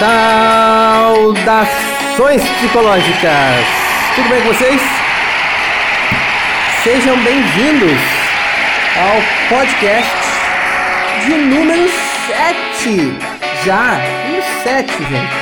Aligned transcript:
Saudações 0.00 1.92
psicológicas! 2.42 3.66
Tudo 4.14 4.30
bem 4.30 4.40
com 4.40 4.48
vocês? 4.48 4.80
Sejam 6.82 7.18
bem-vindos 7.18 8.00
ao 8.96 9.20
podcast 9.50 10.16
de 11.26 11.34
número 11.34 11.86
7. 12.26 13.18
Já, 13.66 14.00
número 14.24 14.42
7, 14.62 14.90
gente. 14.90 15.36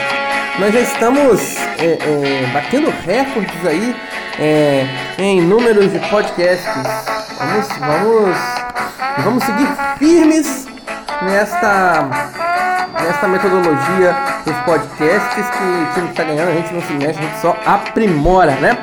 Nós 0.58 0.74
já 0.74 0.80
estamos 0.80 1.56
é, 1.78 1.96
é, 2.00 2.50
batendo 2.52 2.92
recordes 3.06 3.64
aí 3.64 3.94
é, 4.40 4.88
em 5.18 5.40
números 5.40 5.92
de 5.92 6.00
podcasts. 6.08 6.66
Vamos, 7.38 7.68
vamos, 7.78 8.36
vamos 9.18 9.44
seguir 9.44 9.68
firmes 10.00 10.66
nesta 11.22 12.37
nessa 13.02 13.28
metodologia 13.28 14.14
dos 14.44 14.56
podcasts 14.64 15.46
que 15.50 15.62
o 15.62 15.94
time 15.94 16.10
está 16.10 16.24
ganhando, 16.24 16.50
a 16.50 16.54
gente 16.54 16.74
não 16.74 16.82
se 16.82 16.92
mexe, 16.92 17.18
a 17.18 17.22
gente 17.22 17.40
só 17.40 17.56
aprimora, 17.64 18.52
né? 18.56 18.76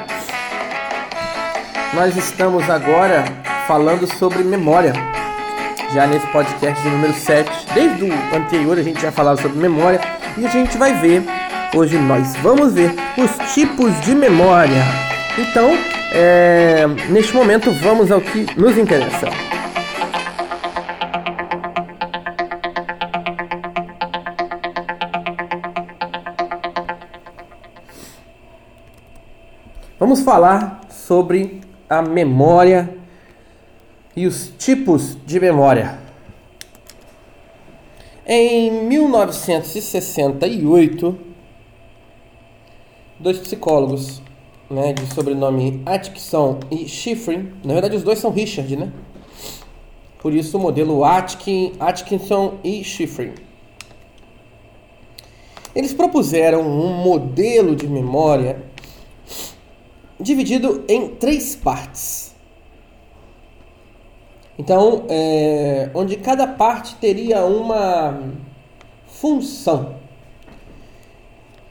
Nós 1.93 2.15
estamos 2.17 2.69
agora 2.69 3.23
falando 3.67 4.05
sobre 4.15 4.43
memória, 4.43 4.93
já 5.93 6.05
nesse 6.05 6.27
podcast 6.27 6.81
de 6.81 6.89
número 6.89 7.13
7. 7.13 7.49
Desde 7.73 8.05
o 8.05 8.35
anterior 8.35 8.77
a 8.77 8.83
gente 8.83 9.01
já 9.01 9.11
falava 9.11 9.41
sobre 9.41 9.57
memória 9.57 9.99
e 10.37 10.45
a 10.45 10.49
gente 10.49 10.77
vai 10.77 10.93
ver, 10.95 11.23
hoje 11.73 11.97
nós 11.97 12.35
vamos 12.37 12.73
ver 12.73 12.93
os 13.17 13.53
tipos 13.53 13.99
de 14.01 14.13
memória. 14.13 14.83
Então, 15.37 15.77
é, 16.11 16.85
neste 17.09 17.33
momento, 17.33 17.71
vamos 17.81 18.11
ao 18.11 18.21
que 18.21 18.45
nos 18.57 18.77
interessa. 18.77 19.54
Vamos 30.15 30.31
falar 30.31 30.79
sobre 30.89 31.59
a 31.89 32.01
memória 32.01 32.97
e 34.15 34.25
os 34.25 34.49
tipos 34.57 35.17
de 35.25 35.41
memória. 35.41 35.99
Em 38.25 38.71
1968, 38.87 41.17
dois 43.19 43.39
psicólogos, 43.39 44.21
né, 44.69 44.93
de 44.93 45.05
sobrenome 45.13 45.83
Atkinson 45.85 46.61
e 46.71 46.87
Schifrin, 46.87 47.51
na 47.61 47.73
verdade 47.73 47.97
os 47.97 48.03
dois 48.03 48.19
são 48.19 48.31
Richard, 48.31 48.73
né? 48.73 48.93
Por 50.19 50.33
isso 50.33 50.57
o 50.57 50.61
modelo 50.61 51.03
Atkin, 51.03 51.73
Atkinson 51.77 52.53
e 52.63 52.85
Schifrin. 52.85 53.33
Eles 55.75 55.91
propuseram 55.91 56.61
um 56.61 57.03
modelo 57.03 57.75
de 57.75 57.85
memória 57.85 58.73
dividido 60.19 60.83
em 60.87 61.09
três 61.09 61.55
partes. 61.55 62.33
Então, 64.57 65.03
é, 65.09 65.89
onde 65.93 66.15
cada 66.15 66.47
parte 66.47 66.95
teria 66.95 67.45
uma 67.45 68.19
função. 69.07 69.95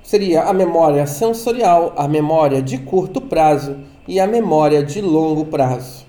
Seria 0.02 0.42
a 0.42 0.52
memória 0.52 1.06
sensorial, 1.06 1.94
a 1.96 2.06
memória 2.06 2.60
de 2.60 2.76
curto 2.78 3.22
prazo 3.22 3.78
e 4.06 4.20
a 4.20 4.26
memória 4.26 4.82
de 4.82 5.00
longo 5.00 5.46
prazo. 5.46 6.04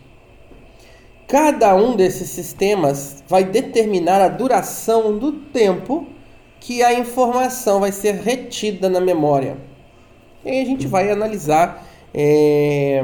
Cada 1.28 1.74
um 1.75 1.95
desses 1.95 2.29
sistemas 2.29 3.24
vai 3.28 3.44
determinar 3.44 4.22
a 4.22 4.28
duração 4.28 5.18
do 5.18 5.31
tempo 5.31 6.06
que 6.59 6.84
a 6.84 6.94
informação 6.94 7.79
vai 7.79 7.91
ser 7.91 8.16
retida 8.16 8.90
na 8.90 9.00
memória. 9.00 9.57
E 10.44 10.50
aí 10.50 10.62
a 10.62 10.66
gente 10.66 10.88
vai 10.88 11.09
analisar 11.09 11.84
é, 12.18 13.03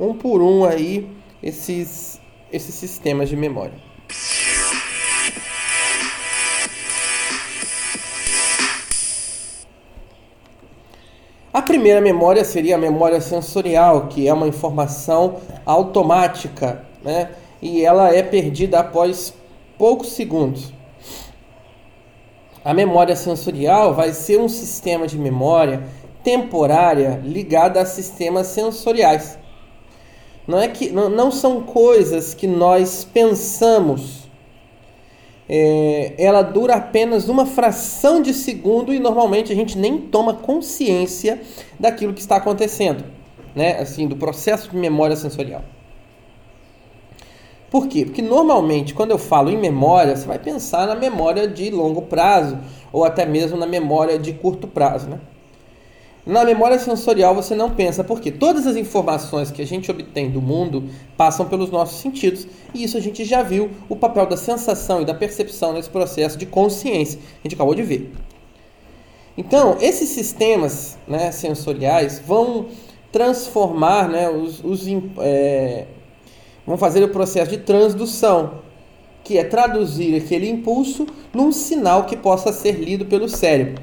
um 0.00 0.14
por 0.14 0.40
um 0.40 0.64
aí 0.64 1.06
esses, 1.42 2.18
esses 2.50 2.74
sistemas 2.74 3.28
de 3.28 3.36
memória. 3.36 3.74
A 11.52 11.60
primeira 11.60 12.00
memória 12.00 12.42
seria 12.42 12.76
a 12.76 12.78
memória 12.78 13.20
sensorial, 13.20 14.08
que 14.08 14.26
é 14.26 14.32
uma 14.32 14.48
informação 14.48 15.36
automática, 15.66 16.86
né? 17.02 17.32
E 17.60 17.84
ela 17.84 18.14
é 18.14 18.22
perdida 18.22 18.80
após 18.80 19.34
poucos 19.76 20.12
segundos. 20.12 20.72
A 22.64 22.74
memória 22.74 23.16
sensorial 23.16 23.94
vai 23.94 24.12
ser 24.12 24.38
um 24.38 24.48
sistema 24.48 25.06
de 25.06 25.18
memória 25.18 25.82
temporária 26.26 27.22
ligada 27.22 27.80
a 27.80 27.86
sistemas 27.86 28.48
sensoriais. 28.48 29.38
Não, 30.44 30.58
é 30.58 30.66
que, 30.66 30.90
não, 30.90 31.08
não 31.08 31.30
são 31.30 31.62
coisas 31.62 32.34
que 32.34 32.48
nós 32.48 33.04
pensamos. 33.04 34.28
É, 35.48 36.14
ela 36.18 36.42
dura 36.42 36.74
apenas 36.74 37.28
uma 37.28 37.46
fração 37.46 38.20
de 38.20 38.34
segundo 38.34 38.92
e 38.92 38.98
normalmente 38.98 39.52
a 39.52 39.54
gente 39.54 39.78
nem 39.78 39.98
toma 39.98 40.34
consciência 40.34 41.40
daquilo 41.78 42.12
que 42.12 42.18
está 42.18 42.34
acontecendo, 42.34 43.04
né? 43.54 43.78
Assim, 43.78 44.08
do 44.08 44.16
processo 44.16 44.68
de 44.68 44.76
memória 44.76 45.14
sensorial. 45.14 45.62
Por 47.70 47.86
quê? 47.86 48.04
Porque 48.04 48.20
normalmente 48.20 48.92
quando 48.94 49.12
eu 49.12 49.18
falo 49.18 49.48
em 49.48 49.56
memória, 49.56 50.16
você 50.16 50.26
vai 50.26 50.40
pensar 50.40 50.88
na 50.88 50.96
memória 50.96 51.46
de 51.46 51.70
longo 51.70 52.02
prazo 52.02 52.58
ou 52.92 53.04
até 53.04 53.24
mesmo 53.24 53.56
na 53.56 53.66
memória 53.66 54.18
de 54.18 54.32
curto 54.32 54.66
prazo, 54.66 55.08
né? 55.08 55.20
Na 56.26 56.44
memória 56.44 56.76
sensorial 56.76 57.36
você 57.36 57.54
não 57.54 57.70
pensa, 57.70 58.02
porque 58.02 58.32
todas 58.32 58.66
as 58.66 58.74
informações 58.74 59.52
que 59.52 59.62
a 59.62 59.66
gente 59.66 59.88
obtém 59.88 60.28
do 60.28 60.42
mundo 60.42 60.90
passam 61.16 61.46
pelos 61.46 61.70
nossos 61.70 62.00
sentidos, 62.00 62.48
e 62.74 62.82
isso 62.82 62.96
a 62.96 63.00
gente 63.00 63.24
já 63.24 63.44
viu 63.44 63.70
o 63.88 63.94
papel 63.94 64.26
da 64.26 64.36
sensação 64.36 65.00
e 65.00 65.04
da 65.04 65.14
percepção 65.14 65.72
nesse 65.72 65.88
processo 65.88 66.36
de 66.36 66.44
consciência. 66.44 67.20
A 67.38 67.42
gente 67.44 67.54
acabou 67.54 67.76
de 67.76 67.84
ver. 67.84 68.12
Então, 69.38 69.76
esses 69.80 70.08
sistemas 70.08 70.98
né, 71.06 71.30
sensoriais 71.30 72.18
vão 72.18 72.66
transformar, 73.12 74.08
né, 74.08 74.28
os, 74.28 74.64
os 74.64 74.84
é, 75.20 75.86
vão 76.66 76.76
fazer 76.76 77.04
o 77.04 77.08
processo 77.08 77.52
de 77.52 77.58
transdução, 77.58 78.62
que 79.22 79.38
é 79.38 79.44
traduzir 79.44 80.16
aquele 80.16 80.48
impulso 80.48 81.06
num 81.32 81.52
sinal 81.52 82.04
que 82.04 82.16
possa 82.16 82.52
ser 82.52 82.72
lido 82.72 83.06
pelo 83.06 83.28
cérebro. 83.28 83.80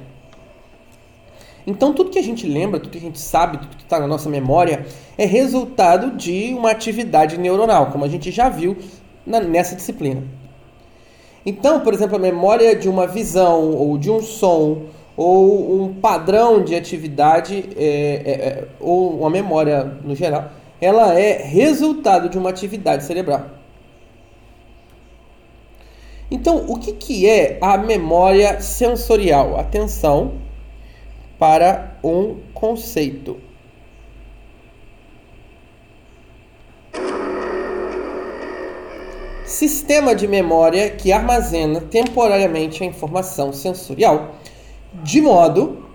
Então, 1.65 1.93
tudo 1.93 2.09
que 2.09 2.19
a 2.19 2.23
gente 2.23 2.47
lembra, 2.47 2.79
tudo 2.79 2.91
que 2.91 2.97
a 2.97 3.01
gente 3.01 3.19
sabe, 3.19 3.57
tudo 3.57 3.77
que 3.77 3.83
está 3.83 3.99
na 3.99 4.07
nossa 4.07 4.29
memória, 4.29 4.85
é 5.17 5.25
resultado 5.25 6.11
de 6.11 6.53
uma 6.53 6.71
atividade 6.71 7.37
neuronal, 7.37 7.87
como 7.87 8.03
a 8.03 8.09
gente 8.09 8.31
já 8.31 8.49
viu 8.49 8.77
na, 9.25 9.39
nessa 9.39 9.75
disciplina. 9.75 10.23
Então, 11.45 11.79
por 11.81 11.93
exemplo, 11.93 12.15
a 12.15 12.19
memória 12.19 12.75
de 12.75 12.89
uma 12.89 13.07
visão, 13.07 13.71
ou 13.71 13.97
de 13.97 14.09
um 14.09 14.21
som, 14.21 14.83
ou 15.15 15.81
um 15.83 15.93
padrão 15.93 16.63
de 16.63 16.75
atividade, 16.75 17.69
é, 17.77 17.85
é, 17.85 18.31
é, 18.31 18.67
ou 18.79 19.19
uma 19.19 19.29
memória 19.29 19.83
no 20.03 20.15
geral, 20.15 20.49
ela 20.81 21.17
é 21.17 21.41
resultado 21.43 22.29
de 22.29 22.37
uma 22.37 22.49
atividade 22.49 23.03
cerebral. 23.03 23.45
Então, 26.31 26.65
o 26.67 26.79
que, 26.79 26.93
que 26.93 27.29
é 27.29 27.57
a 27.61 27.77
memória 27.77 28.59
sensorial? 28.59 29.59
Atenção, 29.59 30.33
para 31.43 31.97
um 32.01 32.37
conceito. 32.53 33.37
Sistema 39.43 40.15
de 40.15 40.25
memória 40.25 40.91
que 40.91 41.11
armazena 41.11 41.81
temporariamente 41.81 42.81
a 42.81 42.85
informação 42.85 43.51
sensorial 43.51 44.35
de 44.93 45.19
modo 45.19 45.85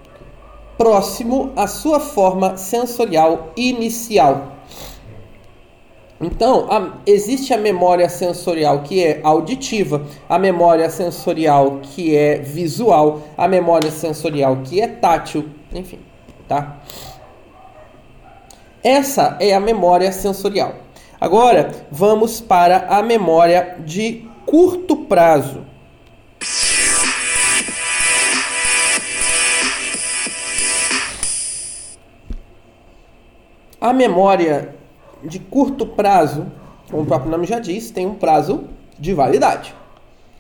próximo 0.76 1.50
à 1.56 1.66
sua 1.66 1.98
forma 1.98 2.58
sensorial 2.58 3.50
inicial. 3.56 4.57
Então, 6.20 6.66
a, 6.68 6.98
existe 7.06 7.54
a 7.54 7.56
memória 7.56 8.08
sensorial 8.08 8.82
que 8.82 9.04
é 9.04 9.20
auditiva, 9.22 10.04
a 10.28 10.36
memória 10.38 10.90
sensorial 10.90 11.78
que 11.80 12.16
é 12.16 12.38
visual, 12.38 13.22
a 13.36 13.46
memória 13.46 13.90
sensorial 13.90 14.58
que 14.64 14.80
é 14.80 14.88
tátil, 14.88 15.48
enfim, 15.72 16.00
tá? 16.48 16.80
Essa 18.82 19.36
é 19.40 19.54
a 19.54 19.60
memória 19.60 20.10
sensorial. 20.10 20.74
Agora, 21.20 21.86
vamos 21.90 22.40
para 22.40 22.86
a 22.88 23.02
memória 23.02 23.76
de 23.84 24.28
curto 24.44 24.96
prazo. 24.96 25.64
A 33.80 33.92
memória 33.92 34.74
de 35.22 35.38
curto 35.38 35.86
prazo, 35.86 36.46
como 36.90 37.02
o 37.02 37.06
próprio 37.06 37.30
nome 37.30 37.46
já 37.46 37.58
diz, 37.58 37.90
tem 37.90 38.06
um 38.06 38.14
prazo 38.14 38.64
de 38.98 39.12
validade. 39.14 39.74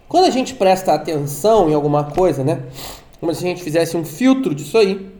Quando 0.08 0.24
a 0.24 0.30
gente 0.30 0.54
presta 0.54 0.94
atenção 0.94 1.68
em 1.68 1.74
alguma 1.74 2.04
coisa, 2.04 2.42
né? 2.42 2.62
como 3.20 3.34
se 3.34 3.44
a 3.44 3.48
gente 3.48 3.62
fizesse 3.62 3.96
um 3.96 4.04
filtro 4.04 4.54
disso 4.54 4.78
aí. 4.78 5.10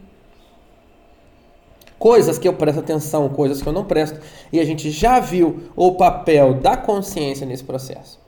Coisas 1.99 2.39
que 2.39 2.47
eu 2.47 2.53
presto 2.53 2.79
atenção, 2.79 3.29
coisas 3.29 3.61
que 3.61 3.69
eu 3.69 3.73
não 3.73 3.85
presto, 3.85 4.21
e 4.53 4.61
a 4.61 4.65
gente 4.65 4.89
já 4.91 5.19
viu 5.19 5.65
o 5.75 5.93
papel 5.93 6.55
da 6.55 6.77
consciência 6.77 7.45
nesse 7.45 7.65
processo. 7.65 8.21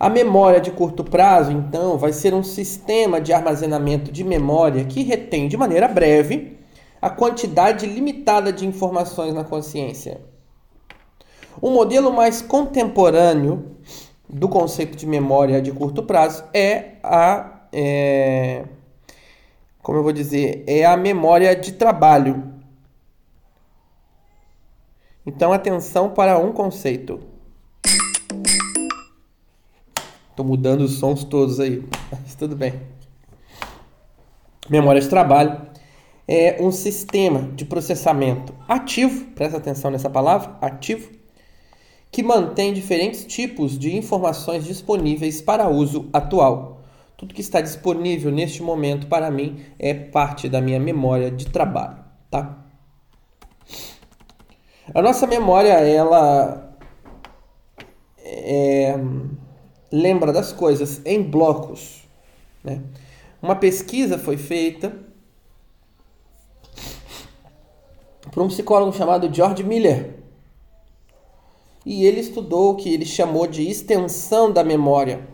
A 0.00 0.10
memória 0.10 0.60
de 0.60 0.72
curto 0.72 1.04
prazo, 1.04 1.52
então, 1.52 1.96
vai 1.96 2.12
ser 2.12 2.34
um 2.34 2.42
sistema 2.42 3.20
de 3.20 3.32
armazenamento 3.32 4.10
de 4.10 4.24
memória 4.24 4.84
que 4.84 5.04
retém 5.04 5.46
de 5.46 5.56
maneira 5.56 5.86
breve 5.86 6.58
a 7.00 7.08
quantidade 7.08 7.86
limitada 7.86 8.52
de 8.52 8.66
informações 8.66 9.32
na 9.32 9.44
consciência. 9.44 10.20
Um 11.60 11.72
modelo 11.72 12.12
mais 12.12 12.40
contemporâneo 12.40 13.76
do 14.28 14.48
conceito 14.48 14.96
de 14.96 15.06
memória 15.06 15.60
de 15.60 15.72
curto 15.72 16.02
prazo 16.02 16.44
é 16.54 16.96
a 17.02 17.62
é, 17.72 18.64
como 19.82 19.98
eu 19.98 20.02
vou 20.02 20.12
dizer, 20.12 20.62
é 20.66 20.84
a 20.84 20.96
memória 20.96 21.56
de 21.56 21.72
trabalho. 21.72 22.52
Então, 25.26 25.52
atenção 25.52 26.10
para 26.10 26.38
um 26.38 26.52
conceito. 26.52 27.20
Estou 30.30 30.46
mudando 30.46 30.82
os 30.82 30.98
sons 30.98 31.24
todos 31.24 31.58
aí, 31.58 31.84
mas 32.10 32.34
tudo 32.34 32.56
bem. 32.56 32.80
Memória 34.70 35.00
de 35.00 35.08
trabalho 35.08 35.60
é 36.26 36.56
um 36.60 36.70
sistema 36.70 37.42
de 37.54 37.64
processamento 37.64 38.54
ativo, 38.68 39.26
presta 39.32 39.58
atenção 39.58 39.90
nessa 39.90 40.08
palavra, 40.08 40.56
ativo, 40.60 41.10
que 42.12 42.22
mantém 42.22 42.74
diferentes 42.74 43.24
tipos 43.24 43.78
de 43.78 43.96
informações 43.96 44.66
disponíveis 44.66 45.40
para 45.40 45.70
uso 45.70 46.10
atual. 46.12 46.82
Tudo 47.16 47.32
que 47.32 47.40
está 47.40 47.62
disponível 47.62 48.30
neste 48.30 48.62
momento 48.62 49.06
para 49.06 49.30
mim 49.30 49.64
é 49.78 49.94
parte 49.94 50.46
da 50.46 50.60
minha 50.60 50.78
memória 50.78 51.30
de 51.30 51.46
trabalho, 51.46 52.04
tá? 52.30 52.58
A 54.94 55.00
nossa 55.00 55.26
memória, 55.26 55.72
ela 55.72 56.76
é, 58.18 58.94
lembra 59.90 60.32
das 60.34 60.52
coisas 60.52 61.00
em 61.06 61.22
blocos. 61.22 62.02
Né? 62.62 62.82
Uma 63.40 63.56
pesquisa 63.56 64.18
foi 64.18 64.36
feita 64.36 64.94
por 68.30 68.42
um 68.42 68.48
psicólogo 68.48 68.92
chamado 68.92 69.32
George 69.32 69.64
Miller. 69.64 70.21
E 71.84 72.04
ele 72.04 72.20
estudou 72.20 72.72
o 72.72 72.76
que 72.76 72.92
ele 72.92 73.04
chamou 73.04 73.46
de 73.46 73.68
extensão 73.68 74.52
da 74.52 74.62
memória. 74.62 75.26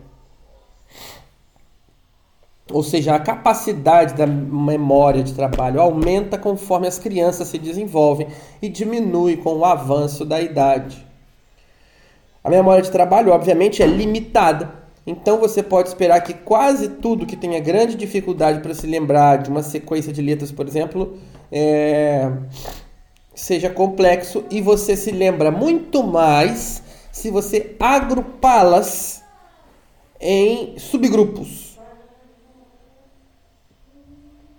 Ou 2.71 2.83
seja, 2.83 3.15
a 3.15 3.19
capacidade 3.19 4.13
da 4.13 4.27
memória 4.27 5.23
de 5.23 5.33
trabalho 5.33 5.81
aumenta 5.81 6.37
conforme 6.37 6.87
as 6.87 6.99
crianças 6.99 7.47
se 7.47 7.57
desenvolvem 7.57 8.27
e 8.61 8.69
diminui 8.69 9.37
com 9.37 9.55
o 9.55 9.65
avanço 9.65 10.23
da 10.23 10.39
idade. 10.39 11.05
A 12.43 12.49
memória 12.49 12.83
de 12.83 12.91
trabalho, 12.91 13.31
obviamente, 13.31 13.81
é 13.81 13.87
limitada. 13.87 14.79
Então 15.05 15.39
você 15.39 15.63
pode 15.63 15.87
esperar 15.89 16.21
que 16.21 16.33
quase 16.33 16.87
tudo 16.89 17.25
que 17.25 17.35
tenha 17.35 17.59
grande 17.59 17.95
dificuldade 17.95 18.59
para 18.59 18.75
se 18.75 18.85
lembrar 18.85 19.37
de 19.37 19.49
uma 19.49 19.63
sequência 19.63 20.13
de 20.13 20.21
letras, 20.21 20.51
por 20.51 20.67
exemplo, 20.67 21.17
é... 21.51 22.31
seja 23.39 23.69
complexo 23.69 24.43
e 24.49 24.61
você 24.61 24.95
se 24.95 25.11
lembra 25.11 25.49
muito 25.49 26.03
mais 26.03 26.83
se 27.11 27.31
você 27.31 27.75
agrupá-las 27.79 29.23
em 30.19 30.77
subgrupos. 30.77 31.79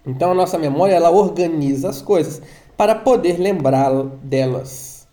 Então 0.07 0.33
a 0.33 0.35
nossa 0.35 0.59
memória 0.59 0.95
ela 0.95 1.11
organiza 1.11 1.91
as 1.91 2.01
coisas 2.01 2.41
para 2.77 2.95
poder 2.95 3.39
lembrar 3.39 3.93
delas, 4.23 5.07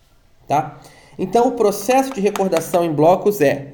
tá? 0.47 0.79
Então, 1.19 1.47
o 1.47 1.51
processo 1.53 2.13
de 2.13 2.21
recordação 2.21 2.85
em 2.85 2.93
blocos 2.93 3.41
é 3.41 3.73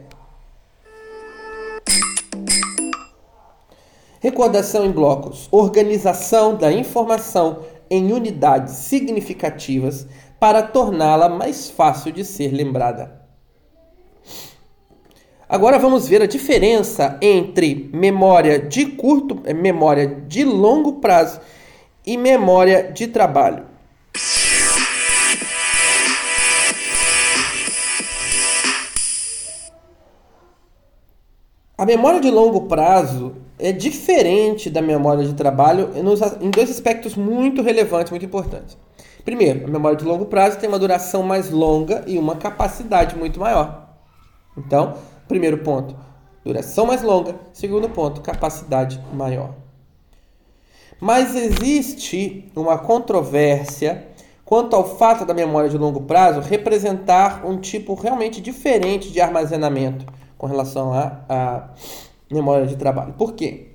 Recordação 4.23 4.85
em 4.85 4.91
blocos, 4.91 5.49
organização 5.51 6.55
da 6.55 6.71
informação 6.71 7.59
em 7.93 8.11
unidades 8.11 8.73
significativas 8.73 10.07
para 10.39 10.63
torná-la 10.63 11.29
mais 11.29 11.69
fácil 11.69 12.11
de 12.11 12.25
ser 12.25 12.51
lembrada. 12.51 13.21
Agora 15.47 15.77
vamos 15.77 16.07
ver 16.07 16.23
a 16.23 16.25
diferença 16.25 17.19
entre 17.21 17.91
memória 17.93 18.57
de 18.57 18.87
curto, 18.87 19.43
eh, 19.45 19.53
memória 19.53 20.07
de 20.07 20.43
longo 20.43 20.93
prazo 20.93 21.39
e 22.03 22.17
memória 22.17 22.91
de 22.91 23.05
trabalho. 23.05 23.67
A 31.77 31.85
memória 31.85 32.19
de 32.19 32.31
longo 32.31 32.61
prazo 32.61 33.35
é 33.63 33.71
diferente 33.71 34.69
da 34.69 34.81
memória 34.81 35.23
de 35.23 35.33
trabalho 35.33 35.91
em 35.95 36.49
dois 36.49 36.69
aspectos 36.69 37.15
muito 37.15 37.61
relevantes, 37.61 38.11
muito 38.11 38.25
importantes. 38.25 38.77
Primeiro, 39.23 39.65
a 39.65 39.69
memória 39.69 39.97
de 39.97 40.03
longo 40.03 40.25
prazo 40.25 40.59
tem 40.59 40.67
uma 40.67 40.77
duração 40.77 41.23
mais 41.23 41.49
longa 41.49 42.03
e 42.05 42.17
uma 42.17 42.35
capacidade 42.35 43.15
muito 43.15 43.39
maior. 43.39 43.87
Então, 44.57 44.95
primeiro 45.29 45.59
ponto, 45.59 45.95
duração 46.43 46.85
mais 46.85 47.01
longa. 47.01 47.35
Segundo 47.53 47.87
ponto, 47.87 48.19
capacidade 48.19 49.01
maior. 49.13 49.55
Mas 50.99 51.33
existe 51.33 52.51
uma 52.53 52.77
controvérsia 52.77 54.09
quanto 54.43 54.75
ao 54.75 54.97
fato 54.97 55.23
da 55.23 55.33
memória 55.33 55.69
de 55.69 55.77
longo 55.77 56.01
prazo 56.01 56.41
representar 56.41 57.45
um 57.45 57.57
tipo 57.57 57.93
realmente 57.93 58.41
diferente 58.41 59.09
de 59.09 59.21
armazenamento 59.21 60.05
com 60.37 60.47
relação 60.47 60.91
à 60.93 61.69
memória 62.33 62.65
de 62.65 62.75
trabalho. 62.75 63.13
Por 63.13 63.33
quê? 63.33 63.67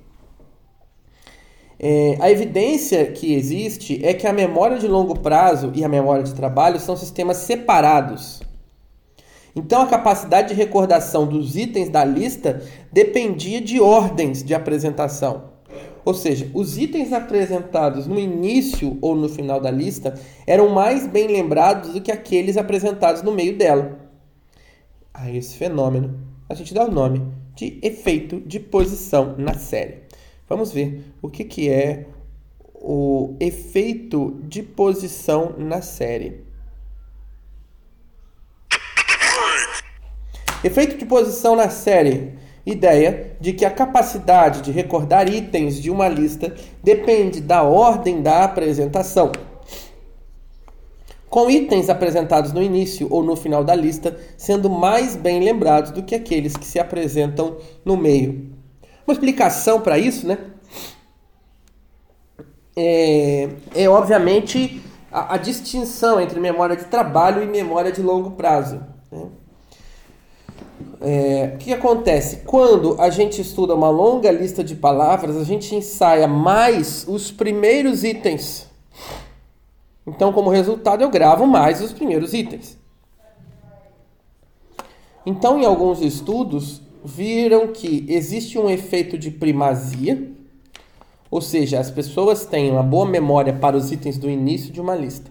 É, 1.79 2.17
a 2.19 2.29
evidência 2.29 3.05
que 3.11 3.33
existe 3.33 4.05
é 4.05 4.13
que 4.13 4.27
a 4.27 4.33
memória 4.33 4.77
de 4.77 4.87
longo 4.87 5.17
prazo 5.17 5.71
e 5.73 5.83
a 5.83 5.87
memória 5.87 6.23
de 6.23 6.33
trabalho 6.33 6.79
são 6.79 6.97
sistemas 6.97 7.37
separados. 7.37 8.41
Então, 9.55 9.81
a 9.81 9.87
capacidade 9.87 10.49
de 10.49 10.53
recordação 10.53 11.25
dos 11.25 11.55
itens 11.55 11.89
da 11.89 12.03
lista 12.03 12.61
dependia 12.91 13.61
de 13.61 13.79
ordens 13.79 14.43
de 14.43 14.53
apresentação. 14.53 15.49
Ou 16.05 16.13
seja, 16.13 16.49
os 16.53 16.77
itens 16.77 17.13
apresentados 17.13 18.07
no 18.07 18.19
início 18.19 18.97
ou 19.01 19.15
no 19.15 19.29
final 19.29 19.59
da 19.59 19.71
lista 19.71 20.19
eram 20.45 20.69
mais 20.69 21.07
bem 21.07 21.27
lembrados 21.27 21.93
do 21.93 22.01
que 22.01 22.11
aqueles 22.11 22.57
apresentados 22.57 23.21
no 23.21 23.31
meio 23.31 23.57
dela. 23.57 23.99
A 25.13 25.29
esse 25.31 25.55
fenômeno 25.55 26.29
a 26.49 26.55
gente 26.55 26.73
dá 26.73 26.83
o 26.83 26.91
nome 26.91 27.21
de 27.59 27.77
efeito 27.81 28.39
de 28.39 28.57
posição 28.57 29.35
na 29.37 29.53
série. 29.53 30.03
Vamos 30.47 30.71
ver 30.71 31.03
o 31.21 31.29
que, 31.29 31.43
que 31.43 31.69
é 31.69 32.05
o 32.73 33.35
efeito 33.37 34.39
de 34.43 34.63
posição 34.63 35.55
na 35.57 35.81
série. 35.81 36.41
Efeito 40.63 40.97
de 40.97 41.05
posição 41.05 41.55
na 41.55 41.69
série. 41.69 42.39
Ideia 42.65 43.35
de 43.41 43.51
que 43.51 43.65
a 43.65 43.71
capacidade 43.71 44.61
de 44.61 44.71
recordar 44.71 45.27
itens 45.27 45.81
de 45.81 45.89
uma 45.89 46.07
lista 46.07 46.55
depende 46.81 47.41
da 47.41 47.63
ordem 47.63 48.21
da 48.21 48.43
apresentação 48.45 49.31
com 51.29 51.49
itens 51.49 51.89
apresentados 51.89 52.51
no 52.51 52.61
início 52.61 53.07
ou 53.11 53.23
no 53.23 53.35
final 53.35 53.63
da 53.63 53.75
lista 53.75 54.17
sendo 54.35 54.69
mais 54.69 55.15
bem 55.15 55.39
lembrados 55.39 55.91
do 55.91 56.03
que 56.03 56.15
aqueles 56.15 56.57
que 56.57 56.65
se 56.65 56.79
apresentam 56.79 57.57
no 57.85 57.95
meio. 57.95 58.49
Uma 59.05 59.13
explicação 59.13 59.81
para 59.81 59.97
isso, 59.97 60.27
né? 60.27 60.37
É, 62.75 63.49
é 63.75 63.89
obviamente 63.89 64.81
a, 65.11 65.35
a, 65.35 65.37
distinção 65.37 66.19
entre 66.21 66.39
memória 66.39 66.75
de 66.75 66.85
trabalho 66.85 67.43
e 67.43 67.45
memória 67.45 67.91
de 67.91 68.01
longo 68.01 68.31
prazo. 68.31 68.81
Né? 69.11 69.25
É, 71.01 71.51
o 71.55 71.57
que 71.57 71.73
acontece? 71.73 72.37
Quando 72.45 72.95
a 72.99 73.09
gente 73.09 73.41
estuda 73.41 73.75
uma 73.75 73.89
longa 73.89 74.31
lista 74.31 74.63
de 74.63 74.75
palavras, 74.75 75.35
a 75.35 75.43
gente 75.43 75.75
ensaia 75.75 76.27
mais 76.27 77.05
os 77.07 77.31
primeiros 77.31 78.03
itens 78.03 78.68
então, 80.09 80.33
como 80.33 80.49
resultado, 80.49 81.03
eu 81.03 81.09
gravo 81.09 81.45
mais 81.45 81.81
os 81.81 81.93
primeiros 81.93 82.33
itens. 82.33 82.79
Então, 85.23 85.59
em 85.59 85.65
alguns 85.65 86.01
estudos, 86.01 86.81
viram 87.05 87.67
que 87.67 88.05
existe 88.09 88.57
um 88.57 88.67
efeito 88.67 89.19
de 89.19 89.29
primazia, 89.29 90.31
ou 91.29 91.41
seja, 91.41 91.79
as 91.79 91.91
pessoas 91.91 92.43
têm 92.43 92.71
uma 92.71 92.81
boa 92.81 93.05
memória 93.05 93.53
para 93.53 93.77
os 93.77 93.91
itens 93.91 94.17
do 94.17 94.27
início 94.27 94.73
de 94.73 94.81
uma 94.81 94.95
lista, 94.95 95.29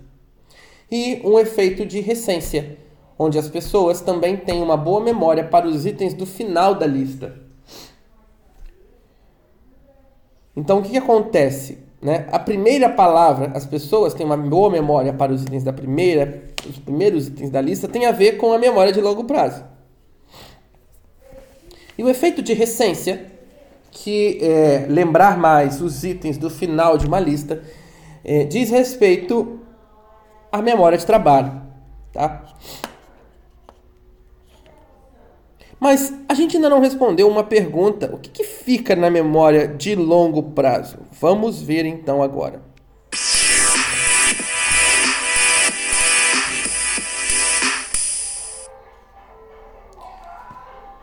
e 0.88 1.20
um 1.24 1.38
efeito 1.40 1.84
de 1.84 1.98
recência, 1.98 2.78
onde 3.18 3.36
as 3.36 3.48
pessoas 3.48 4.00
também 4.00 4.36
têm 4.36 4.62
uma 4.62 4.76
boa 4.76 5.00
memória 5.00 5.42
para 5.42 5.66
os 5.66 5.84
itens 5.84 6.14
do 6.14 6.24
final 6.24 6.76
da 6.76 6.86
lista. 6.86 7.36
Então, 10.54 10.78
o 10.78 10.82
que, 10.82 10.90
que 10.90 10.98
acontece? 10.98 11.87
Né? 12.00 12.26
A 12.30 12.38
primeira 12.38 12.88
palavra, 12.88 13.50
as 13.54 13.66
pessoas 13.66 14.14
têm 14.14 14.24
uma 14.24 14.36
boa 14.36 14.70
memória 14.70 15.12
para 15.12 15.32
os 15.32 15.42
itens 15.42 15.64
da 15.64 15.72
primeira, 15.72 16.44
os 16.68 16.78
primeiros 16.78 17.26
itens 17.26 17.50
da 17.50 17.60
lista, 17.60 17.88
tem 17.88 18.06
a 18.06 18.12
ver 18.12 18.36
com 18.36 18.52
a 18.52 18.58
memória 18.58 18.92
de 18.92 19.00
longo 19.00 19.24
prazo. 19.24 19.64
E 21.96 22.02
o 22.02 22.08
efeito 22.08 22.40
de 22.40 22.54
recência, 22.54 23.26
que 23.90 24.38
é 24.40 24.86
lembrar 24.88 25.36
mais 25.36 25.80
os 25.80 26.04
itens 26.04 26.38
do 26.38 26.48
final 26.48 26.96
de 26.96 27.06
uma 27.06 27.18
lista, 27.18 27.62
é, 28.24 28.44
diz 28.44 28.70
respeito 28.70 29.58
à 30.52 30.62
memória 30.62 30.96
de 30.96 31.04
trabalho. 31.04 31.60
Tá? 32.12 32.44
Mas 35.80 36.12
a 36.28 36.34
gente 36.34 36.56
ainda 36.56 36.68
não 36.68 36.80
respondeu 36.80 37.28
uma 37.28 37.44
pergunta: 37.44 38.10
o 38.12 38.18
que, 38.18 38.30
que 38.30 38.44
fica 38.44 38.96
na 38.96 39.10
memória 39.10 39.68
de 39.68 39.94
longo 39.94 40.42
prazo? 40.42 40.98
Vamos 41.20 41.62
ver 41.62 41.84
então 41.84 42.22
agora. 42.22 42.60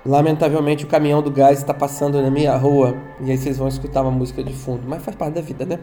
Lamentavelmente 0.06 0.84
o 0.84 0.88
caminhão 0.88 1.20
do 1.20 1.32
gás 1.32 1.58
está 1.58 1.74
passando 1.74 2.22
na 2.22 2.30
minha 2.30 2.56
rua 2.56 2.96
e 3.22 3.32
aí 3.32 3.38
vocês 3.38 3.58
vão 3.58 3.68
escutar 3.68 4.04
uma 4.04 4.12
música 4.12 4.44
de 4.44 4.54
fundo, 4.54 4.84
mas 4.86 5.04
faz 5.04 5.18
parte 5.18 5.34
da 5.34 5.42
vida, 5.42 5.66
né? 5.66 5.80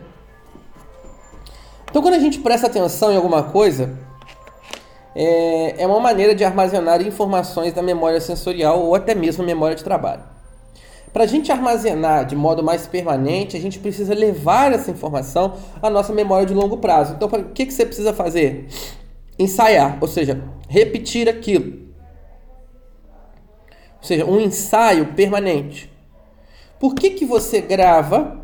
Então 1.90 2.00
quando 2.00 2.14
a 2.14 2.20
gente 2.20 2.38
presta 2.38 2.68
atenção 2.68 3.11
em 3.11 3.16
alguma 3.16 3.42
coisa, 3.42 3.99
é, 5.14 5.83
é 5.83 5.87
uma 5.87 6.00
maneira 6.00 6.35
de 6.35 6.45
armazenar 6.45 7.00
informações 7.02 7.73
da 7.73 7.83
memória 7.83 8.21
sensorial 8.21 8.83
ou 8.83 8.95
até 8.95 9.14
mesmo 9.14 9.45
memória 9.45 9.76
de 9.76 9.85
trabalho. 9.85 10.23
Para 11.12 11.25
a 11.25 11.26
gente 11.26 11.52
armazenar 11.52 12.25
de 12.25 12.35
modo 12.35 12.62
mais 12.62 12.87
permanente, 12.87 13.57
a 13.57 13.61
gente 13.61 13.78
precisa 13.78 14.14
levar 14.14 14.73
essa 14.73 14.90
informação 14.90 15.54
à 15.83 15.90
nossa 15.90 16.12
memória 16.12 16.47
de 16.47 16.54
longo 16.54 16.78
prazo. 16.78 17.14
Então, 17.14 17.28
o 17.28 17.45
que, 17.50 17.66
que 17.66 17.73
você 17.73 17.85
precisa 17.85 18.14
fazer? 18.14 18.66
Ensaiar, 19.38 19.99
ou 20.00 20.09
seja, 20.09 20.42
repetir 20.69 21.28
aquilo. 21.28 21.83
Ou 23.99 24.02
seja, 24.09 24.25
um 24.25 24.40
ensaio 24.40 25.12
permanente. 25.12 25.92
Por 26.81 26.95
que, 26.95 27.11
que 27.11 27.26
você 27.26 27.61
grava 27.61 28.40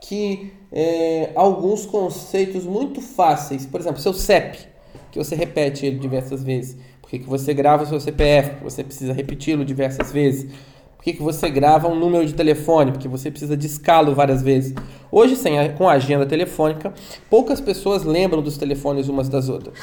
que 0.00 0.52
é, 0.72 1.30
alguns 1.34 1.86
conceitos 1.86 2.64
muito 2.64 3.00
fáceis, 3.00 3.64
por 3.64 3.80
exemplo, 3.80 4.00
seu 4.00 4.12
CEP, 4.12 4.68
que 5.10 5.18
você 5.18 5.34
repete 5.34 5.86
ele 5.86 5.98
diversas 5.98 6.42
vezes? 6.42 6.76
Por 7.00 7.10
que, 7.10 7.18
que 7.18 7.28
você 7.28 7.52
grava 7.52 7.82
o 7.82 7.86
seu 7.86 8.00
CPF? 8.00 8.50
Porque 8.50 8.64
você 8.64 8.84
precisa 8.84 9.12
repeti-lo 9.12 9.64
diversas 9.64 10.12
vezes. 10.12 10.50
Por 10.96 11.04
que, 11.04 11.14
que 11.14 11.22
você 11.22 11.48
grava 11.48 11.88
um 11.88 11.98
número 11.98 12.26
de 12.26 12.34
telefone? 12.34 12.92
Porque 12.92 13.08
você 13.08 13.30
precisa 13.30 13.56
discá-lo 13.56 14.14
várias 14.14 14.42
vezes. 14.42 14.74
Hoje, 15.10 15.34
sem 15.34 15.58
a, 15.58 15.70
com 15.70 15.88
a 15.88 15.94
agenda 15.94 16.26
telefônica, 16.26 16.92
poucas 17.28 17.60
pessoas 17.60 18.04
lembram 18.04 18.42
dos 18.42 18.58
telefones 18.58 19.08
umas 19.08 19.28
das 19.28 19.48
outras. 19.48 19.78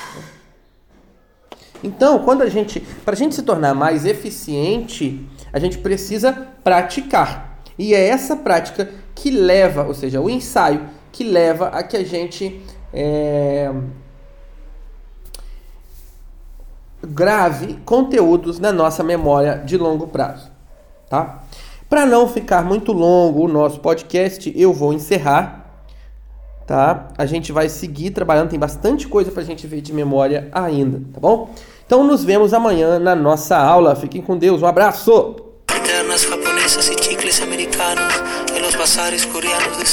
Então, 1.83 2.19
quando 2.19 2.41
a 2.43 2.49
gente, 2.49 2.79
para 3.03 3.13
a 3.13 3.17
gente 3.17 3.35
se 3.35 3.43
tornar 3.43 3.73
mais 3.73 4.05
eficiente, 4.05 5.27
a 5.51 5.59
gente 5.59 5.77
precisa 5.79 6.31
praticar. 6.63 7.63
E 7.77 7.93
é 7.93 8.07
essa 8.07 8.35
prática 8.35 8.89
que 9.13 9.29
leva, 9.29 9.83
ou 9.85 9.93
seja, 9.93 10.21
o 10.21 10.29
ensaio 10.29 10.87
que 11.11 11.23
leva 11.23 11.67
a 11.69 11.83
que 11.83 11.97
a 11.97 12.03
gente 12.03 12.61
é, 12.93 13.71
grave 17.07 17.79
conteúdos 17.85 18.59
na 18.59 18.71
nossa 18.71 19.03
memória 19.03 19.61
de 19.65 19.77
longo 19.77 20.07
prazo, 20.07 20.51
tá? 21.09 21.43
Para 21.89 22.05
não 22.05 22.27
ficar 22.27 22.63
muito 22.63 22.91
longo 22.91 23.45
o 23.45 23.47
nosso 23.47 23.79
podcast, 23.79 24.51
eu 24.55 24.73
vou 24.73 24.93
encerrar, 24.93 25.83
tá? 26.65 27.07
A 27.17 27.25
gente 27.25 27.51
vai 27.51 27.69
seguir 27.69 28.11
trabalhando, 28.11 28.49
tem 28.49 28.59
bastante 28.59 29.07
coisa 29.07 29.31
para 29.31 29.41
a 29.41 29.45
gente 29.45 29.65
ver 29.65 29.81
de 29.81 29.93
memória 29.93 30.49
ainda, 30.51 31.01
tá 31.13 31.19
bom? 31.19 31.49
Então 31.85 32.03
nos 32.03 32.23
vemos 32.23 32.53
amanhã 32.53 32.99
na 32.99 33.15
nossa 33.15 33.57
aula. 33.57 33.95
Fiquem 33.95 34.21
com 34.21 34.37
Deus, 34.37 34.61
um 34.61 34.67
abraço! 34.67 35.47
Japonesas 36.17 36.91
chicles 37.01 37.41
americanos 37.41 38.13
en 38.55 38.61
los 38.61 38.75
bazares 38.75 39.25
coreanos 39.27 39.77
de 39.77 39.85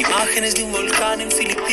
imágenes 0.00 0.54
de 0.54 0.64
volcán 0.64 1.30
Filipinas. 1.30 1.70